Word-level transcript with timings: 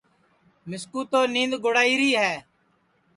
مِسکُو 0.69 1.01
تو 1.11 1.19
نید 1.33 1.51
گُڑائیری 1.63 2.11
ہے 2.21 2.33